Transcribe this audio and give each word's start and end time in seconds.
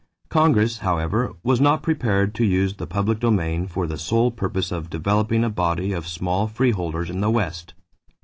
Congress, 0.29 0.79
however, 0.79 1.33
was 1.43 1.61
not 1.61 1.83
prepared 1.83 2.33
to 2.33 2.43
use 2.43 2.73
the 2.73 2.87
public 2.87 3.19
domain 3.19 3.67
for 3.67 3.85
the 3.85 3.99
sole 3.99 4.31
purpose 4.31 4.71
of 4.71 4.89
developing 4.89 5.43
a 5.43 5.47
body 5.51 5.93
of 5.93 6.07
small 6.07 6.47
freeholders 6.47 7.07
in 7.11 7.21
the 7.21 7.29
West. 7.29 7.75